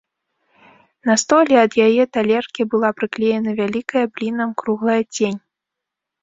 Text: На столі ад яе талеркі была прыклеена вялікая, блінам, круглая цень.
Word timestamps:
На 1.09 1.13
столі 1.23 1.55
ад 1.63 1.71
яе 1.87 2.03
талеркі 2.17 2.61
была 2.71 2.89
прыклеена 3.01 3.51
вялікая, 3.61 4.05
блінам, 4.15 4.49
круглая 4.63 4.99
цень. 5.15 5.39